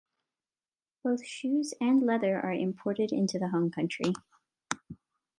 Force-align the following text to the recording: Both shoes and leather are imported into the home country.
Both 1.03 1.27
shoes 1.27 1.75
and 1.79 2.01
leather 2.01 2.39
are 2.41 2.53
imported 2.53 3.11
into 3.11 3.37
the 3.37 3.49
home 3.49 3.69
country. 3.69 4.13